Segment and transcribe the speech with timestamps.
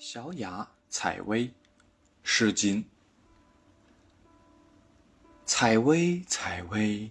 [0.00, 1.46] 小雅采薇，
[2.22, 2.80] 《诗经》。
[5.44, 7.10] 采薇，采薇，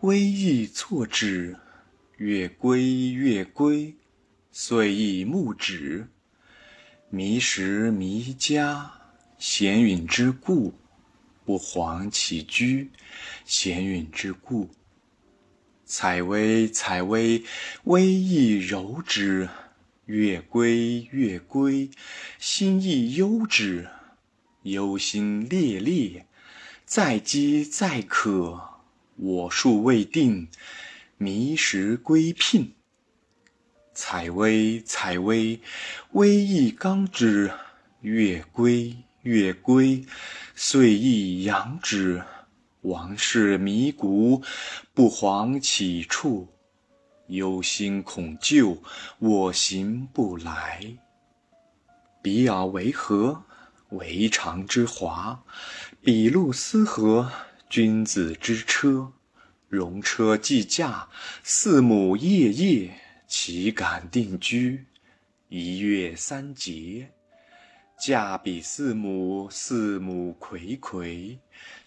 [0.00, 1.54] 微意错之。
[2.16, 3.94] 月归，月归，
[4.50, 6.08] 岁亦暮止。
[7.10, 8.90] 弥时弥家，
[9.36, 10.72] 闲允之故。
[11.44, 12.90] 不遑其居，
[13.44, 14.70] 闲允之故。
[15.84, 17.44] 采薇，采薇，
[17.84, 19.46] 微意柔之。
[20.12, 21.88] 月归，月归，
[22.38, 23.88] 心亦忧之。
[24.64, 26.26] 忧心烈烈，
[26.84, 28.60] 在饥在渴，
[29.16, 30.48] 我数未定，
[31.16, 32.74] 弥时归聘。
[33.94, 35.58] 采薇，采薇，
[36.10, 37.50] 微亦刚之。
[38.02, 40.04] 月归，月归，
[40.54, 42.22] 岁亦阳之。
[42.82, 44.42] 王室弥谷，
[44.92, 46.51] 不遑起处。
[47.32, 48.82] 忧心恐旧，
[49.18, 50.96] 我行不来。
[52.22, 53.44] 比尔为何？
[53.90, 55.42] 为常之华。
[56.02, 57.30] 比路斯何？
[57.68, 59.12] 君子之车。
[59.68, 61.08] 戎车既驾，
[61.42, 62.94] 四母夜夜，
[63.26, 64.84] 岂敢定居？
[65.48, 67.10] 一月三节，
[67.98, 71.38] 驾比四母，四母睽睽。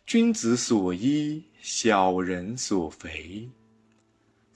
[0.06, 3.50] 君子所依，小人所肥。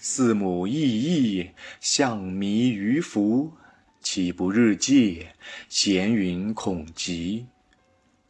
[0.02, 3.58] 四母翼翼，象弥于服。
[4.00, 5.36] 岂不日戒？
[5.68, 7.48] 闲云恐极。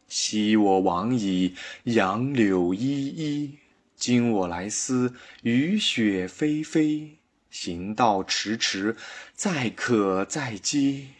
[0.08, 1.54] 昔我往矣，
[1.84, 3.56] 杨柳依依。
[3.94, 7.18] 今我来思，雨雪霏霏。
[7.50, 8.96] 行道迟迟，
[9.32, 11.10] 载渴载饥。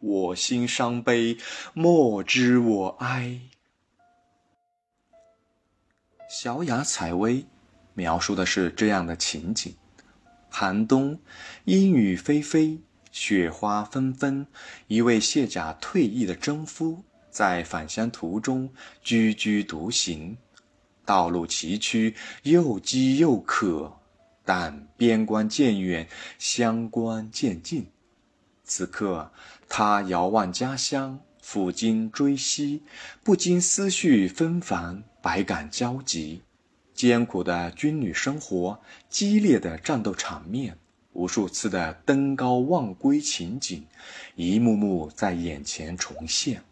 [0.00, 1.36] 我心伤悲，
[1.74, 3.38] 莫知我哀。
[6.28, 7.46] 小雅采薇，
[7.94, 9.72] 描述的是这样的情景。
[10.54, 11.18] 寒冬，
[11.64, 12.78] 阴雨霏霏，
[13.10, 14.46] 雪花纷纷。
[14.86, 18.68] 一位卸甲退役的征夫，在返乡途中
[19.02, 20.36] 踽踽独行，
[21.06, 23.98] 道路崎岖，又饥又渴。
[24.44, 26.06] 但边关渐远，
[26.38, 27.86] 乡关渐近。
[28.62, 29.32] 此刻，
[29.70, 32.82] 他遥望家乡，抚今追昔，
[33.24, 36.42] 不禁思绪纷繁，百感交集。
[36.94, 40.76] 艰苦的军旅生活，激烈的战斗场面，
[41.12, 43.86] 无数次的登高望归情景，
[44.36, 46.62] 一幕幕在眼前重现。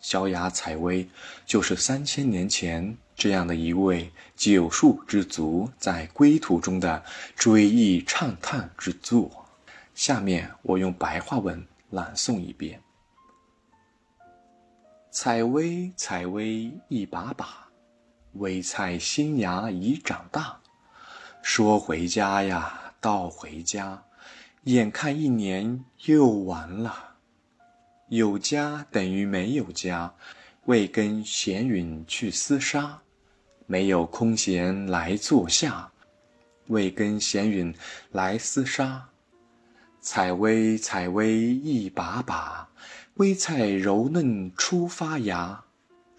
[0.00, 1.08] 小雅采薇，
[1.46, 7.02] 就是三千年前这样的一位九数之族在归途中的
[7.34, 9.46] 追忆畅叹之作。
[9.94, 12.82] 下面我用白话文朗诵一遍：
[15.10, 17.63] 采薇，采薇一把把。
[18.34, 20.60] 微菜新芽已长大，
[21.42, 24.02] 说回家呀，道回家，
[24.64, 27.16] 眼看一年又完了。
[28.08, 30.12] 有家等于没有家，
[30.64, 33.00] 未跟闲云去厮杀，
[33.66, 35.90] 没有空闲来坐下，
[36.66, 37.74] 未跟闲云
[38.12, 39.08] 来厮杀。
[40.00, 42.68] 采薇，采薇一把把，
[43.14, 45.63] 微菜柔嫩初发芽。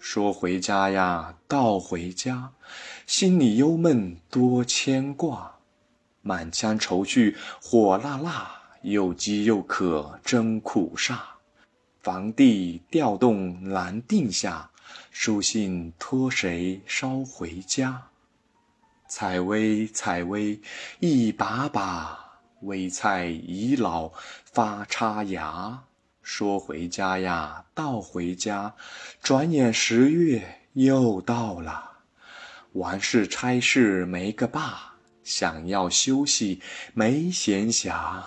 [0.08, 2.52] 说回家呀，道回家，
[3.08, 5.56] 心里忧闷多牵挂，
[6.22, 11.18] 满腔愁绪火辣辣，又饥又渴真苦煞。
[11.98, 14.70] 房地调动难定下，
[15.10, 18.00] 书信托谁捎回家？
[19.08, 20.60] 采薇采薇
[21.00, 22.16] 一把把，
[22.60, 24.12] 微菜已老
[24.44, 25.82] 发插芽。
[26.26, 28.74] 说回家呀，道回家，
[29.22, 31.98] 转眼十月又到了。
[32.72, 36.60] 完事差事没个罢，想要休息
[36.94, 38.24] 没闲暇，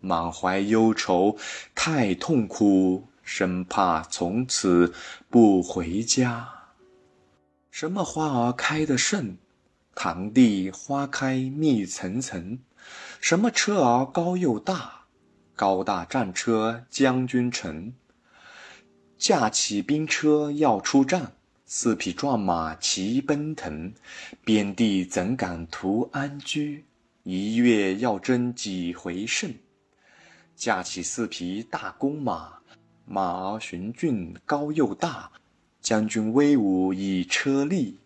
[0.00, 1.38] 满怀忧愁
[1.72, 4.92] 太痛苦，生怕从此
[5.30, 6.48] 不回家。
[7.70, 9.36] 什么花儿开得盛？
[9.94, 12.58] 堂弟花开密层层。
[13.20, 14.99] 什么车儿高又大？
[15.60, 17.92] 高大战车将军乘，
[19.18, 21.32] 驾起兵车要出战，
[21.66, 23.92] 四匹壮马齐奔腾，
[24.42, 26.86] 边地怎敢图安居？
[27.24, 29.52] 一月要争几回胜？
[30.56, 32.60] 驾起四匹大弓马，
[33.04, 35.30] 马儿雄峻高又大，
[35.82, 37.98] 将军威武以车立，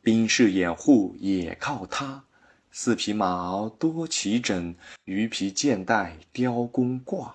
[0.00, 2.22] 兵士掩护也靠他。
[2.72, 4.74] 四匹马多齐整，
[5.04, 7.34] 鱼皮箭带雕弓挂，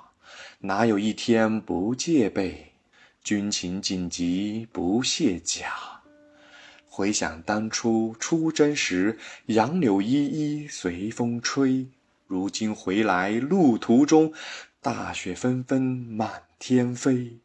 [0.59, 2.71] 哪有一天不戒备？
[3.21, 5.73] 军情紧急不卸甲。
[6.87, 11.87] 回想当初出征时，杨柳依依随风吹。
[12.27, 14.31] 如今回来路途中，
[14.81, 17.39] 大雪纷纷满天飞，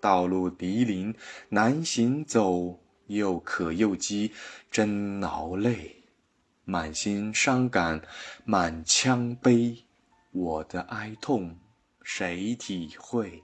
[0.00, 1.12] 道路泥泞
[1.48, 2.78] 难行走，
[3.08, 4.30] 又渴又饥
[4.70, 5.96] 真劳累。
[6.70, 8.02] 满心伤感
[8.44, 9.86] 满腔悲，
[10.32, 11.58] 我的哀痛
[12.02, 13.42] 谁体会？